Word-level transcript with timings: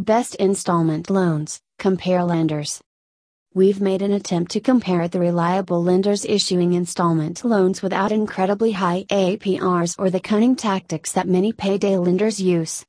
Best 0.00 0.34
installment 0.36 1.10
loans, 1.10 1.60
compare 1.78 2.24
lenders. 2.24 2.80
We've 3.52 3.82
made 3.82 4.00
an 4.00 4.12
attempt 4.12 4.50
to 4.52 4.60
compare 4.60 5.06
the 5.08 5.20
reliable 5.20 5.84
lenders 5.84 6.24
issuing 6.24 6.72
installment 6.72 7.44
loans 7.44 7.82
without 7.82 8.10
incredibly 8.10 8.72
high 8.72 9.04
APRs 9.10 9.96
or 9.98 10.08
the 10.08 10.18
cunning 10.18 10.56
tactics 10.56 11.12
that 11.12 11.28
many 11.28 11.52
payday 11.52 11.98
lenders 11.98 12.40
use. 12.40 12.82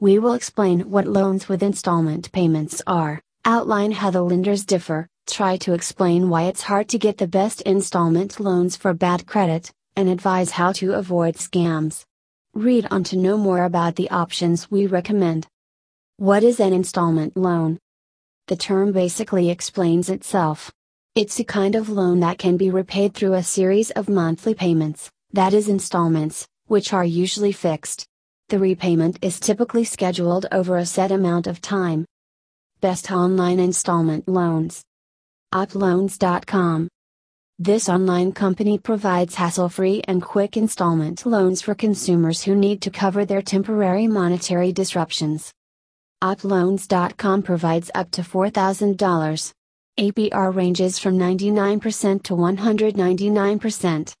We 0.00 0.18
will 0.18 0.34
explain 0.34 0.90
what 0.90 1.06
loans 1.06 1.48
with 1.48 1.62
installment 1.62 2.30
payments 2.30 2.82
are, 2.86 3.22
outline 3.46 3.92
how 3.92 4.10
the 4.10 4.20
lenders 4.20 4.66
differ, 4.66 5.08
try 5.26 5.56
to 5.56 5.72
explain 5.72 6.28
why 6.28 6.42
it's 6.42 6.60
hard 6.60 6.90
to 6.90 6.98
get 6.98 7.16
the 7.16 7.26
best 7.26 7.62
installment 7.62 8.38
loans 8.38 8.76
for 8.76 8.92
bad 8.92 9.26
credit, 9.26 9.72
and 9.96 10.10
advise 10.10 10.50
how 10.50 10.72
to 10.72 10.92
avoid 10.92 11.36
scams. 11.36 12.04
Read 12.52 12.86
on 12.90 13.02
to 13.04 13.16
know 13.16 13.38
more 13.38 13.64
about 13.64 13.96
the 13.96 14.10
options 14.10 14.70
we 14.70 14.86
recommend. 14.86 15.46
What 16.18 16.44
is 16.44 16.60
an 16.60 16.72
installment 16.72 17.36
loan? 17.36 17.80
The 18.46 18.54
term 18.54 18.92
basically 18.92 19.50
explains 19.50 20.08
itself. 20.08 20.70
It's 21.16 21.40
a 21.40 21.44
kind 21.44 21.74
of 21.74 21.88
loan 21.88 22.20
that 22.20 22.38
can 22.38 22.56
be 22.56 22.70
repaid 22.70 23.14
through 23.14 23.34
a 23.34 23.42
series 23.42 23.90
of 23.90 24.08
monthly 24.08 24.54
payments, 24.54 25.10
that 25.32 25.52
is, 25.52 25.68
installments, 25.68 26.46
which 26.66 26.92
are 26.92 27.04
usually 27.04 27.50
fixed. 27.50 28.06
The 28.48 28.60
repayment 28.60 29.18
is 29.22 29.40
typically 29.40 29.82
scheduled 29.82 30.46
over 30.52 30.76
a 30.76 30.86
set 30.86 31.10
amount 31.10 31.48
of 31.48 31.60
time. 31.60 32.06
Best 32.80 33.10
online 33.10 33.58
installment 33.58 34.28
loans. 34.28 34.84
OppLoans.com. 35.52 36.86
This 37.58 37.88
online 37.88 38.30
company 38.30 38.78
provides 38.78 39.34
hassle 39.34 39.68
free 39.68 40.00
and 40.06 40.22
quick 40.22 40.56
installment 40.56 41.26
loans 41.26 41.60
for 41.60 41.74
consumers 41.74 42.44
who 42.44 42.54
need 42.54 42.82
to 42.82 42.90
cover 42.90 43.24
their 43.24 43.42
temporary 43.42 44.06
monetary 44.06 44.70
disruptions. 44.70 45.52
OppLoans.com 46.24 47.42
provides 47.42 47.90
up 47.94 48.10
to 48.12 48.22
$4,000. 48.22 49.52
APR 50.00 50.54
ranges 50.56 50.98
from 50.98 51.18
99% 51.18 52.22
to 52.22 52.34
199%. 52.34 54.12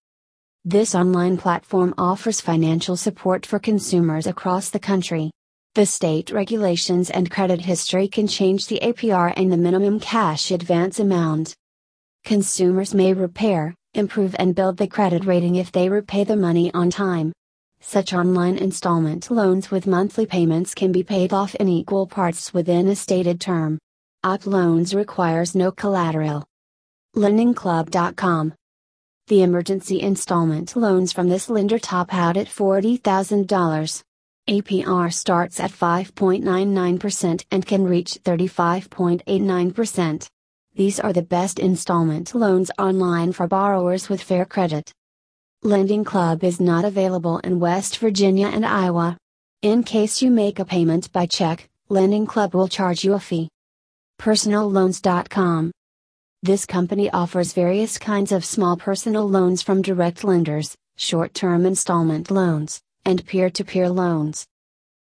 This 0.66 0.94
online 0.94 1.38
platform 1.38 1.94
offers 1.96 2.42
financial 2.42 2.98
support 2.98 3.46
for 3.46 3.58
consumers 3.58 4.26
across 4.26 4.68
the 4.68 4.78
country. 4.78 5.30
The 5.76 5.86
state 5.86 6.30
regulations 6.30 7.08
and 7.08 7.30
credit 7.30 7.62
history 7.62 8.06
can 8.06 8.26
change 8.26 8.66
the 8.66 8.80
APR 8.82 9.32
and 9.34 9.50
the 9.50 9.56
minimum 9.56 9.98
cash 9.98 10.50
advance 10.50 11.00
amount. 11.00 11.54
Consumers 12.22 12.94
may 12.94 13.14
repair, 13.14 13.74
improve, 13.94 14.36
and 14.38 14.54
build 14.54 14.76
the 14.76 14.88
credit 14.88 15.24
rating 15.24 15.56
if 15.56 15.72
they 15.72 15.88
repay 15.88 16.24
the 16.24 16.36
money 16.36 16.70
on 16.74 16.90
time. 16.90 17.32
Such 17.86 18.14
online 18.14 18.56
installment 18.56 19.30
loans 19.30 19.70
with 19.70 19.86
monthly 19.86 20.24
payments 20.24 20.72
can 20.74 20.90
be 20.90 21.02
paid 21.04 21.34
off 21.34 21.54
in 21.54 21.68
equal 21.68 22.06
parts 22.06 22.54
within 22.54 22.88
a 22.88 22.96
stated 22.96 23.42
term. 23.42 23.78
Opp 24.24 24.46
Loans 24.46 24.94
requires 24.94 25.54
no 25.54 25.70
collateral. 25.70 26.46
LendingClub.com 27.14 28.54
The 29.28 29.42
emergency 29.42 30.00
installment 30.00 30.74
loans 30.74 31.12
from 31.12 31.28
this 31.28 31.50
lender 31.50 31.78
top 31.78 32.14
out 32.14 32.38
at 32.38 32.48
$40,000. 32.48 34.02
APR 34.48 35.12
starts 35.12 35.60
at 35.60 35.70
5.99% 35.70 37.44
and 37.50 37.66
can 37.66 37.84
reach 37.84 38.18
35.89%. 38.24 40.26
These 40.74 41.00
are 41.00 41.12
the 41.12 41.22
best 41.22 41.58
installment 41.58 42.34
loans 42.34 42.70
online 42.78 43.32
for 43.32 43.46
borrowers 43.46 44.08
with 44.08 44.22
fair 44.22 44.46
credit. 44.46 44.90
Lending 45.66 46.04
Club 46.04 46.44
is 46.44 46.60
not 46.60 46.84
available 46.84 47.38
in 47.38 47.58
West 47.58 47.96
Virginia 47.96 48.48
and 48.48 48.66
Iowa. 48.66 49.16
In 49.62 49.82
case 49.82 50.20
you 50.20 50.30
make 50.30 50.58
a 50.58 50.64
payment 50.66 51.10
by 51.10 51.24
check, 51.24 51.70
Lending 51.88 52.26
Club 52.26 52.54
will 52.54 52.68
charge 52.68 53.02
you 53.02 53.14
a 53.14 53.18
fee. 53.18 53.48
PersonalLoans.com 54.20 55.72
This 56.42 56.66
company 56.66 57.08
offers 57.08 57.54
various 57.54 57.96
kinds 57.96 58.30
of 58.30 58.44
small 58.44 58.76
personal 58.76 59.26
loans 59.26 59.62
from 59.62 59.80
direct 59.80 60.22
lenders, 60.22 60.76
short 60.98 61.32
term 61.32 61.64
installment 61.64 62.30
loans, 62.30 62.82
and 63.06 63.24
peer 63.24 63.48
to 63.48 63.64
peer 63.64 63.88
loans. 63.88 64.44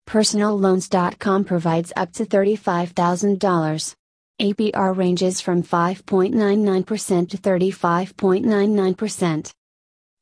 PersonalLoans.com 0.07 1.43
provides 1.43 1.91
up 1.97 2.13
to 2.13 2.23
$35,000. 2.23 3.95
APR 4.39 4.95
ranges 4.95 5.41
from 5.41 5.63
5.99% 5.63 7.29
to 7.31 7.37
35.99%. 7.37 9.51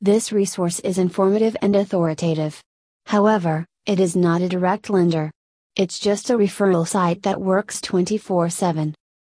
This 0.03 0.33
resource 0.33 0.81
is 0.81 0.97
informative 0.97 1.55
and 1.61 1.77
authoritative. 1.77 2.61
However, 3.05 3.65
it 3.85 4.01
is 4.01 4.17
not 4.17 4.41
a 4.41 4.49
direct 4.49 4.89
lender. 4.89 5.31
It's 5.77 5.97
just 5.97 6.29
a 6.29 6.33
referral 6.33 6.85
site 6.85 7.23
that 7.23 7.39
works 7.39 7.79
24 7.79 8.49
7. 8.49 8.93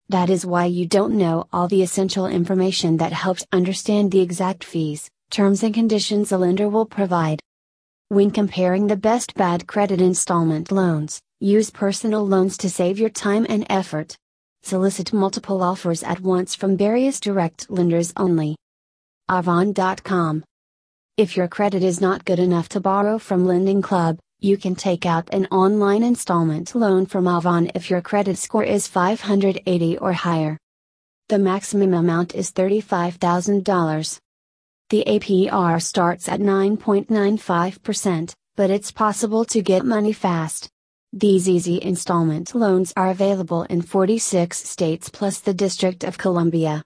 That 0.10 0.30
is 0.30 0.46
why 0.46 0.66
you 0.66 0.86
don't 0.86 1.18
know 1.18 1.48
all 1.52 1.68
the 1.68 1.82
essential 1.82 2.28
information 2.28 2.98
that 2.98 3.14
helps 3.14 3.48
understand 3.52 4.12
the 4.12 4.20
exact 4.20 4.64
fees, 4.64 5.10
terms, 5.32 5.64
and 5.64 5.74
conditions 5.74 6.32
a 6.32 6.38
lender 6.38 6.70
will 6.70 6.86
provide. 6.86 7.40
When 8.10 8.30
comparing 8.30 8.86
the 8.86 8.96
best 8.96 9.34
bad 9.34 9.66
credit 9.66 10.00
installment 10.00 10.72
loans, 10.72 11.20
use 11.40 11.72
personal 11.72 12.24
loans 12.28 12.58
to 12.58 12.70
save 12.70 13.00
your 13.00 13.10
time 13.10 13.48
and 13.50 13.66
effort. 13.72 14.16
Solicit 14.62 15.14
multiple 15.14 15.64
offers 15.64 16.04
at 16.04 16.20
once 16.20 16.54
from 16.54 16.78
various 16.78 17.20
direct 17.20 17.72
lenders 17.72 18.14
only. 18.16 18.56
Avant.com 19.30 20.44
if 21.20 21.36
your 21.36 21.50
credit 21.50 21.84
is 21.84 22.00
not 22.00 22.24
good 22.24 22.40
enough 22.40 22.70
to 22.70 22.80
borrow 22.80 23.20
from 23.20 23.46
Lending 23.46 23.82
Club, 23.82 24.18
you 24.40 24.56
can 24.56 24.74
take 24.74 25.06
out 25.06 25.28
an 25.34 25.46
online 25.48 26.02
installment 26.02 26.74
loan 26.74 27.06
from 27.06 27.28
Avant 27.28 27.70
if 27.76 27.90
your 27.90 28.00
credit 28.02 28.38
score 28.38 28.64
is 28.64 28.88
580 28.88 29.98
or 29.98 30.14
higher. 30.14 30.58
The 31.28 31.38
maximum 31.38 31.94
amount 31.94 32.36
is 32.36 32.54
$35,000. 32.54 34.18
The 34.92 35.04
APR 35.06 35.82
starts 35.82 36.30
at 36.30 36.40
9.95%, 36.40 38.34
but 38.56 38.70
it's 38.70 38.94
possible 38.94 39.44
to 39.44 39.62
get 39.62 39.84
money 39.84 40.14
fast. 40.14 40.70
These 41.12 41.50
easy 41.50 41.84
installment 41.84 42.56
loans 42.56 42.94
are 42.96 43.10
available 43.10 43.64
in 43.64 43.82
46 43.82 44.58
states 44.58 45.10
plus 45.10 45.42
the 45.42 45.54
District 45.54 46.06
of 46.06 46.18
Columbia 46.18 46.82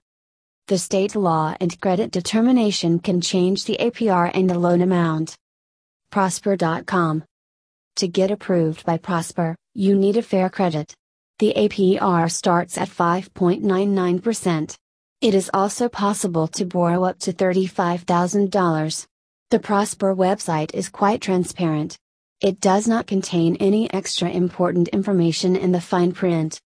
the 0.66 0.78
state 0.78 1.14
law 1.14 1.54
and 1.60 1.78
credit 1.78 2.10
determination 2.10 2.98
can 2.98 3.20
change 3.20 3.64
the 3.64 3.76
APR 3.78 4.30
and 4.32 4.48
the 4.48 4.58
loan 4.58 4.80
amount. 4.80 5.36
Prosper.com. 6.10 7.24
To 7.96 8.08
get 8.08 8.30
approved 8.30 8.86
by 8.86 8.96
Prosper, 8.96 9.56
you 9.74 9.94
need 9.94 10.16
a 10.16 10.22
fair 10.22 10.48
credit. 10.48 10.94
The 11.38 11.52
APR 11.54 12.30
starts 12.30 12.78
at 12.78 12.88
5.99%. 12.88 14.76
It 15.20 15.34
is 15.34 15.50
also 15.52 15.88
possible 15.90 16.48
to 16.48 16.64
borrow 16.64 17.04
up 17.04 17.18
to 17.20 17.32
$35,000. 17.34 19.06
The 19.50 19.58
Prosper 19.58 20.14
website 20.14 20.74
is 20.74 20.88
quite 20.88 21.20
transparent. 21.20 21.98
It 22.40 22.60
does 22.60 22.88
not 22.88 23.06
contain 23.06 23.56
any 23.56 23.92
extra 23.92 24.30
important 24.30 24.88
information 24.88 25.56
in 25.56 25.72
the 25.72 25.80
fine 25.80 26.12
print. 26.12 26.58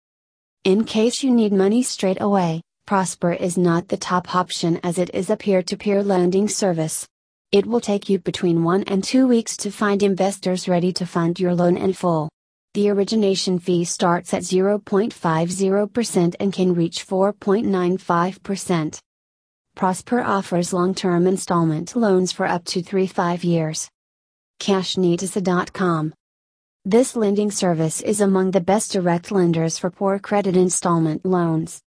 In 0.62 0.84
case 0.84 1.22
you 1.24 1.32
need 1.32 1.52
money 1.52 1.82
straight 1.82 2.20
away, 2.20 2.62
Prosper 2.88 3.34
is 3.34 3.58
not 3.58 3.88
the 3.88 3.98
top 3.98 4.34
option 4.34 4.80
as 4.82 4.96
it 4.96 5.10
is 5.12 5.28
a 5.28 5.36
peer 5.36 5.62
to 5.62 5.76
peer 5.76 6.02
lending 6.02 6.48
service. 6.48 7.06
It 7.52 7.66
will 7.66 7.82
take 7.82 8.08
you 8.08 8.18
between 8.18 8.64
one 8.64 8.82
and 8.84 9.04
two 9.04 9.28
weeks 9.28 9.58
to 9.58 9.70
find 9.70 10.02
investors 10.02 10.70
ready 10.70 10.90
to 10.94 11.04
fund 11.04 11.38
your 11.38 11.54
loan 11.54 11.76
in 11.76 11.92
full. 11.92 12.30
The 12.72 12.88
origination 12.88 13.58
fee 13.58 13.84
starts 13.84 14.32
at 14.32 14.40
0.50% 14.40 16.34
and 16.40 16.50
can 16.50 16.72
reach 16.72 17.06
4.95%. 17.06 18.98
Prosper 19.74 20.22
offers 20.22 20.72
long 20.72 20.94
term 20.94 21.26
installment 21.26 21.94
loans 21.94 22.32
for 22.32 22.46
up 22.46 22.64
to 22.64 22.82
3 22.82 23.06
5 23.06 23.44
years. 23.44 23.90
CashNetUSA.com 24.60 26.14
This 26.86 27.14
lending 27.14 27.50
service 27.50 28.00
is 28.00 28.22
among 28.22 28.52
the 28.52 28.62
best 28.62 28.92
direct 28.92 29.30
lenders 29.30 29.78
for 29.78 29.90
poor 29.90 30.18
credit 30.18 30.56
installment 30.56 31.26
loans. 31.26 31.82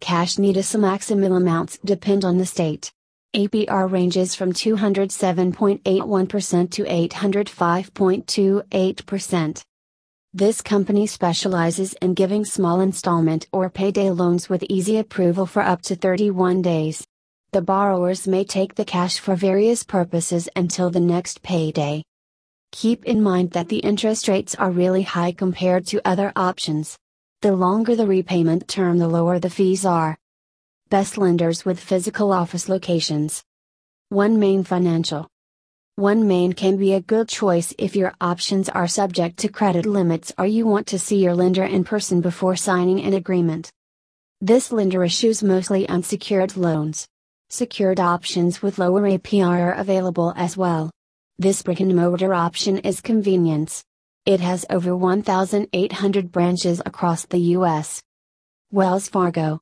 Cash 0.00 0.34
Some 0.34 0.82
maximum 0.82 1.32
amounts 1.32 1.78
depend 1.84 2.24
on 2.24 2.38
the 2.38 2.46
state. 2.46 2.92
APR 3.34 3.90
ranges 3.90 4.34
from 4.34 4.52
207.81% 4.52 6.70
to 6.70 6.84
805.28%. 6.84 9.62
This 10.32 10.60
company 10.60 11.06
specializes 11.06 11.92
in 11.94 12.14
giving 12.14 12.44
small 12.44 12.80
installment 12.80 13.46
or 13.52 13.70
payday 13.70 14.10
loans 14.10 14.48
with 14.48 14.64
easy 14.68 14.98
approval 14.98 15.46
for 15.46 15.62
up 15.62 15.82
to 15.82 15.96
31 15.96 16.62
days. 16.62 17.06
The 17.52 17.62
borrowers 17.62 18.28
may 18.28 18.44
take 18.44 18.74
the 18.74 18.84
cash 18.84 19.18
for 19.18 19.34
various 19.34 19.82
purposes 19.82 20.48
until 20.54 20.90
the 20.90 21.00
next 21.00 21.42
payday. 21.42 22.02
Keep 22.72 23.06
in 23.06 23.22
mind 23.22 23.52
that 23.52 23.68
the 23.68 23.78
interest 23.78 24.28
rates 24.28 24.54
are 24.54 24.70
really 24.70 25.02
high 25.02 25.32
compared 25.32 25.86
to 25.86 26.06
other 26.06 26.32
options. 26.36 26.98
The 27.46 27.52
longer 27.52 27.94
the 27.94 28.08
repayment 28.08 28.66
term, 28.66 28.98
the 28.98 29.06
lower 29.06 29.38
the 29.38 29.48
fees 29.48 29.86
are. 29.86 30.18
Best 30.88 31.16
lenders 31.16 31.64
with 31.64 31.78
physical 31.78 32.32
office 32.32 32.68
locations. 32.68 33.44
OneMain 34.12 34.66
Financial. 34.66 35.28
OneMain 35.96 36.56
can 36.56 36.76
be 36.76 36.94
a 36.94 37.00
good 37.00 37.28
choice 37.28 37.72
if 37.78 37.94
your 37.94 38.12
options 38.20 38.68
are 38.68 38.88
subject 38.88 39.36
to 39.36 39.48
credit 39.48 39.86
limits 39.86 40.32
or 40.36 40.44
you 40.44 40.66
want 40.66 40.88
to 40.88 40.98
see 40.98 41.22
your 41.22 41.36
lender 41.36 41.62
in 41.62 41.84
person 41.84 42.20
before 42.20 42.56
signing 42.56 43.00
an 43.02 43.14
agreement. 43.14 43.70
This 44.40 44.72
lender 44.72 45.04
issues 45.04 45.40
mostly 45.40 45.88
unsecured 45.88 46.56
loans. 46.56 47.06
Secured 47.48 48.00
options 48.00 48.60
with 48.60 48.80
lower 48.80 49.02
APR 49.02 49.60
are 49.60 49.74
available 49.74 50.32
as 50.34 50.56
well. 50.56 50.90
This 51.38 51.62
brick 51.62 51.78
and 51.78 51.94
mortar 51.94 52.34
option 52.34 52.78
is 52.78 53.00
convenience. 53.00 53.84
It 54.26 54.40
has 54.40 54.66
over 54.70 54.96
1,800 54.96 56.32
branches 56.32 56.82
across 56.84 57.26
the 57.26 57.38
U.S. 57.38 58.02
Wells 58.72 59.08
Fargo 59.08 59.60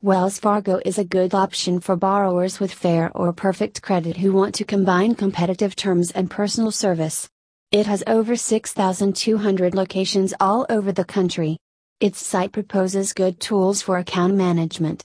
Wells 0.00 0.38
Fargo 0.38 0.80
is 0.84 0.98
a 0.98 1.04
good 1.04 1.34
option 1.34 1.80
for 1.80 1.96
borrowers 1.96 2.60
with 2.60 2.72
fair 2.72 3.10
or 3.16 3.32
perfect 3.32 3.82
credit 3.82 4.16
who 4.16 4.32
want 4.32 4.54
to 4.54 4.64
combine 4.64 5.16
competitive 5.16 5.74
terms 5.74 6.12
and 6.12 6.30
personal 6.30 6.70
service. 6.70 7.28
It 7.72 7.86
has 7.86 8.04
over 8.06 8.36
6,200 8.36 9.74
locations 9.74 10.32
all 10.38 10.64
over 10.70 10.92
the 10.92 11.04
country. 11.04 11.58
Its 11.98 12.24
site 12.24 12.52
proposes 12.52 13.12
good 13.12 13.40
tools 13.40 13.82
for 13.82 13.98
account 13.98 14.36
management. 14.36 15.02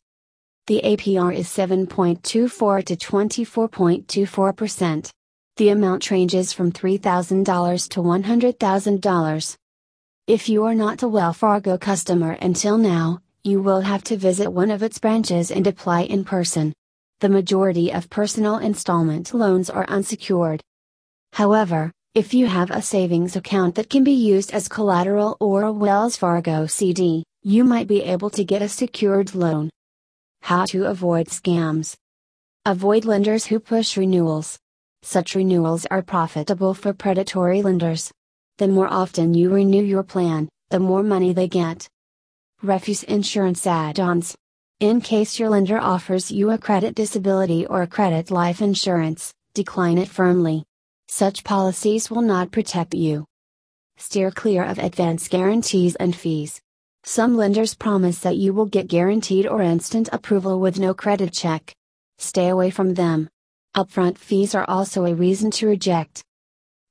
The 0.68 0.82
APR 0.84 1.36
is 1.36 1.48
7.24 1.48 2.86
to 2.86 2.96
24.24%. 2.96 5.12
The 5.58 5.70
amount 5.70 6.10
ranges 6.10 6.52
from 6.52 6.72
$3,000 6.72 7.90
to 7.90 8.00
$100,000. 8.00 9.58
If 10.26 10.50
you 10.50 10.64
are 10.64 10.74
not 10.74 11.04
a 11.04 11.08
Wells 11.08 11.38
Fargo 11.38 11.78
customer 11.78 12.32
until 12.42 12.76
now, 12.80 13.20
you 13.44 13.62
will 13.62 13.82
have 13.82 14.04
to 14.06 14.18
visit 14.18 14.50
one 14.50 14.72
of 14.72 14.82
its 14.82 14.98
branches 14.98 15.52
and 15.52 15.68
apply 15.68 16.06
in 16.06 16.26
person. 16.26 16.74
The 17.20 17.30
majority 17.30 17.94
of 17.94 18.10
personal 18.10 18.58
installment 18.58 19.32
loans 19.32 19.70
are 19.70 19.86
unsecured. 19.88 20.60
However, 21.34 21.92
if 22.16 22.34
you 22.34 22.48
have 22.48 22.72
a 22.72 22.82
savings 22.82 23.36
account 23.36 23.76
that 23.76 23.92
can 23.92 24.04
be 24.04 24.12
used 24.12 24.54
as 24.54 24.68
collateral 24.68 25.38
or 25.40 25.62
a 25.62 25.72
Wells 25.72 26.18
Fargo 26.18 26.66
CD, 26.66 27.24
you 27.44 27.64
might 27.64 27.88
be 27.88 28.02
able 28.02 28.32
to 28.32 28.44
get 28.44 28.64
a 28.64 28.68
secured 28.68 29.36
loan. 29.36 29.70
How 30.42 30.66
to 30.66 30.86
avoid 30.86 31.28
scams. 31.28 31.94
Avoid 32.66 33.06
lenders 33.06 33.46
who 33.46 33.60
push 33.60 33.98
renewals. 33.98 34.58
Such 35.06 35.36
renewals 35.36 35.86
are 35.92 36.02
profitable 36.02 36.74
for 36.74 36.94
predatory 36.94 37.62
lenders. 37.62 38.10
The 38.58 38.70
more 38.70 38.88
often 38.88 39.34
you 39.34 39.50
renew 39.54 39.84
your 39.84 40.02
plan, 40.02 40.48
the 40.70 40.80
more 40.80 41.04
money 41.04 41.34
they 41.34 41.50
get. 41.50 41.90
Refuse 42.62 43.04
insurance 43.04 43.68
add 43.68 44.00
ons. 44.00 44.34
In 44.80 45.02
case 45.02 45.38
your 45.38 45.50
lender 45.50 45.78
offers 45.78 46.32
you 46.32 46.52
a 46.52 46.58
credit 46.58 46.96
disability 46.96 47.66
or 47.66 47.82
a 47.82 47.88
credit 47.88 48.32
life 48.32 48.62
insurance, 48.62 49.34
decline 49.54 49.98
it 49.98 50.08
firmly. 50.08 50.64
Such 51.10 51.44
policies 51.44 52.10
will 52.10 52.22
not 52.22 52.52
protect 52.52 52.94
you. 52.94 53.26
Steer 53.98 54.32
clear 54.32 54.64
of 54.64 54.80
advance 54.80 55.28
guarantees 55.28 55.96
and 55.98 56.16
fees. 56.16 56.62
Some 57.04 57.36
lenders 57.36 57.76
promise 57.76 58.20
that 58.20 58.38
you 58.38 58.54
will 58.54 58.68
get 58.68 58.88
guaranteed 58.88 59.48
or 59.48 59.62
instant 59.62 60.08
approval 60.14 60.62
with 60.62 60.80
no 60.80 60.94
credit 60.94 61.34
check. 61.34 61.76
Stay 62.20 62.48
away 62.48 62.70
from 62.70 62.94
them. 62.94 63.28
Upfront 63.76 64.18
fees 64.18 64.56
are 64.56 64.66
also 64.68 65.06
a 65.06 65.16
reason 65.16 65.52
to 65.52 65.68
reject. 65.68 66.24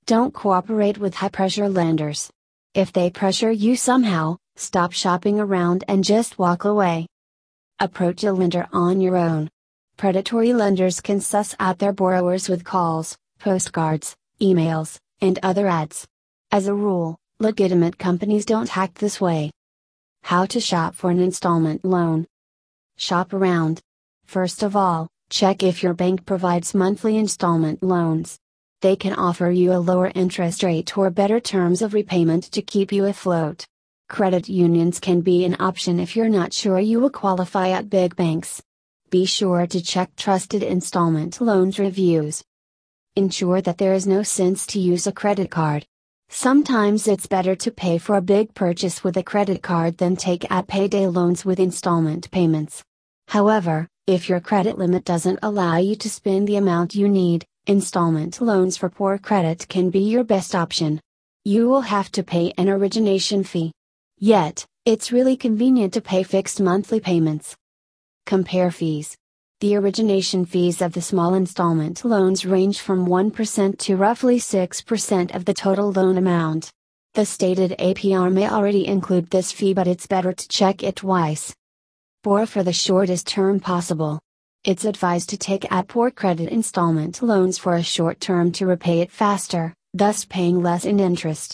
Don't 0.06 0.34
cooperate 0.34 0.98
with 0.98 1.14
high 1.14 1.28
pressure 1.28 1.68
lenders. 1.68 2.30
If 2.74 2.92
they 2.92 3.10
pressure 3.10 3.50
you 3.50 3.76
somehow, 3.76 4.38
Stop 4.56 4.92
shopping 4.92 5.40
around 5.40 5.82
and 5.88 6.04
just 6.04 6.38
walk 6.38 6.64
away. 6.64 7.06
Approach 7.80 8.22
a 8.22 8.32
lender 8.32 8.68
on 8.72 9.00
your 9.00 9.16
own. 9.16 9.48
Predatory 9.96 10.52
lenders 10.52 11.00
can 11.00 11.20
suss 11.20 11.54
out 11.58 11.78
their 11.78 11.92
borrowers 11.92 12.48
with 12.48 12.64
calls, 12.64 13.16
postcards, 13.38 14.14
emails, 14.40 14.98
and 15.20 15.38
other 15.42 15.66
ads. 15.68 16.06
As 16.50 16.66
a 16.66 16.74
rule, 16.74 17.16
legitimate 17.38 17.98
companies 17.98 18.44
don't 18.44 18.76
act 18.76 18.96
this 18.96 19.20
way. 19.20 19.50
How 20.22 20.44
to 20.46 20.60
shop 20.60 20.94
for 20.94 21.10
an 21.10 21.18
installment 21.18 21.84
loan. 21.84 22.26
Shop 22.96 23.32
around. 23.32 23.80
First 24.26 24.62
of 24.62 24.76
all, 24.76 25.08
check 25.32 25.62
if 25.62 25.82
your 25.82 25.94
bank 25.94 26.26
provides 26.26 26.74
monthly 26.74 27.16
installment 27.16 27.82
loans. 27.82 28.38
They 28.82 28.96
can 28.96 29.14
offer 29.14 29.50
you 29.50 29.72
a 29.72 29.80
lower 29.80 30.12
interest 30.14 30.62
rate 30.62 30.98
or 30.98 31.08
better 31.08 31.40
terms 31.40 31.80
of 31.80 31.94
repayment 31.94 32.44
to 32.52 32.60
keep 32.60 32.92
you 32.92 33.06
afloat. 33.06 33.64
Credit 34.10 34.46
unions 34.46 35.00
can 35.00 35.22
be 35.22 35.46
an 35.46 35.56
option 35.58 35.98
if 35.98 36.14
you're 36.14 36.28
not 36.28 36.52
sure 36.52 36.78
you 36.78 37.00
will 37.00 37.08
qualify 37.08 37.70
at 37.70 37.88
big 37.88 38.14
banks. 38.14 38.62
Be 39.08 39.24
sure 39.24 39.66
to 39.66 39.82
check 39.82 40.14
trusted 40.16 40.62
installment 40.62 41.40
loans 41.40 41.78
reviews. 41.78 42.44
Ensure 43.16 43.62
that 43.62 43.78
there 43.78 43.94
is 43.94 44.06
no 44.06 44.22
sense 44.22 44.66
to 44.66 44.80
use 44.80 45.06
a 45.06 45.12
credit 45.12 45.50
card. 45.50 45.86
Sometimes 46.28 47.08
it's 47.08 47.26
better 47.26 47.56
to 47.56 47.70
pay 47.70 47.96
for 47.96 48.16
a 48.16 48.22
big 48.22 48.52
purchase 48.54 49.02
with 49.02 49.16
a 49.16 49.22
credit 49.22 49.62
card 49.62 49.96
than 49.96 50.14
take 50.14 50.50
out 50.50 50.68
payday 50.68 51.06
loans 51.06 51.42
with 51.42 51.58
installment 51.58 52.30
payments. 52.30 52.84
However, 53.28 53.88
if 54.12 54.28
your 54.28 54.40
credit 54.40 54.76
limit 54.76 55.04
doesn't 55.04 55.38
allow 55.42 55.78
you 55.78 55.96
to 55.96 56.10
spend 56.10 56.46
the 56.46 56.56
amount 56.56 56.94
you 56.94 57.08
need, 57.08 57.46
installment 57.66 58.42
loans 58.42 58.76
for 58.76 58.90
poor 58.90 59.16
credit 59.16 59.66
can 59.68 59.88
be 59.88 60.00
your 60.00 60.22
best 60.22 60.54
option. 60.54 61.00
You 61.44 61.66
will 61.68 61.80
have 61.80 62.12
to 62.12 62.22
pay 62.22 62.52
an 62.58 62.68
origination 62.68 63.42
fee. 63.42 63.72
Yet, 64.18 64.66
it's 64.84 65.12
really 65.12 65.34
convenient 65.34 65.94
to 65.94 66.02
pay 66.02 66.24
fixed 66.24 66.60
monthly 66.60 67.00
payments. 67.00 67.56
Compare 68.26 68.70
fees. 68.70 69.16
The 69.60 69.76
origination 69.76 70.44
fees 70.44 70.82
of 70.82 70.92
the 70.92 71.00
small 71.00 71.32
installment 71.32 72.04
loans 72.04 72.44
range 72.44 72.80
from 72.80 73.06
1% 73.06 73.78
to 73.78 73.96
roughly 73.96 74.38
6% 74.38 75.34
of 75.34 75.44
the 75.46 75.54
total 75.54 75.90
loan 75.90 76.18
amount. 76.18 76.70
The 77.14 77.24
stated 77.24 77.76
APR 77.78 78.30
may 78.30 78.46
already 78.46 78.86
include 78.86 79.30
this 79.30 79.52
fee, 79.52 79.72
but 79.72 79.86
it's 79.86 80.06
better 80.06 80.32
to 80.34 80.48
check 80.48 80.82
it 80.82 80.96
twice. 80.96 81.54
Borrow 82.24 82.46
for 82.46 82.62
the 82.62 82.72
shortest 82.72 83.26
term 83.26 83.58
possible. 83.58 84.20
It's 84.62 84.84
advised 84.84 85.30
to 85.30 85.36
take 85.36 85.66
out 85.72 85.88
poor 85.88 86.12
credit 86.12 86.50
installment 86.50 87.20
loans 87.20 87.58
for 87.58 87.74
a 87.74 87.82
short 87.82 88.20
term 88.20 88.52
to 88.52 88.66
repay 88.66 89.00
it 89.00 89.10
faster, 89.10 89.74
thus 89.92 90.24
paying 90.24 90.62
less 90.62 90.84
in 90.84 91.00
interest. 91.00 91.50